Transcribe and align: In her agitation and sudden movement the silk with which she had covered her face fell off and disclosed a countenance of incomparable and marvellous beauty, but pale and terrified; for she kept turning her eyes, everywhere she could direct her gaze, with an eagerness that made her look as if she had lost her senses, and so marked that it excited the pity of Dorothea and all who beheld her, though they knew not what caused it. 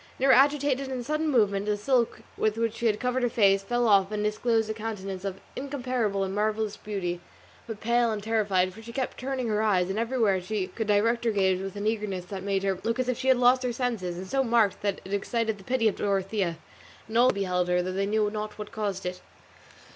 In 0.17 0.25
her 0.25 0.31
agitation 0.31 0.89
and 0.89 1.05
sudden 1.05 1.29
movement 1.29 1.67
the 1.67 1.77
silk 1.77 2.21
with 2.35 2.57
which 2.57 2.73
she 2.77 2.87
had 2.87 2.99
covered 2.99 3.21
her 3.21 3.29
face 3.29 3.61
fell 3.61 3.87
off 3.87 4.11
and 4.11 4.23
disclosed 4.23 4.67
a 4.67 4.73
countenance 4.73 5.23
of 5.23 5.39
incomparable 5.55 6.23
and 6.23 6.33
marvellous 6.33 6.75
beauty, 6.75 7.19
but 7.67 7.81
pale 7.81 8.11
and 8.11 8.23
terrified; 8.23 8.73
for 8.73 8.81
she 8.81 8.91
kept 8.91 9.19
turning 9.19 9.47
her 9.47 9.61
eyes, 9.61 9.91
everywhere 9.91 10.41
she 10.41 10.65
could 10.65 10.87
direct 10.87 11.23
her 11.25 11.29
gaze, 11.31 11.61
with 11.61 11.75
an 11.75 11.85
eagerness 11.85 12.25
that 12.25 12.41
made 12.41 12.63
her 12.63 12.79
look 12.83 12.97
as 12.97 13.09
if 13.09 13.19
she 13.19 13.27
had 13.27 13.37
lost 13.37 13.61
her 13.61 13.71
senses, 13.71 14.17
and 14.17 14.25
so 14.25 14.43
marked 14.43 14.81
that 14.81 15.01
it 15.05 15.13
excited 15.13 15.59
the 15.59 15.63
pity 15.63 15.87
of 15.87 15.97
Dorothea 15.97 16.57
and 17.07 17.15
all 17.15 17.27
who 17.29 17.33
beheld 17.35 17.67
her, 17.67 17.83
though 17.83 17.91
they 17.91 18.07
knew 18.07 18.31
not 18.31 18.57
what 18.57 18.71
caused 18.71 19.05
it. 19.05 19.21